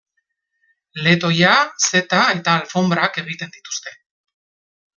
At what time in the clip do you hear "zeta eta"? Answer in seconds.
1.89-2.57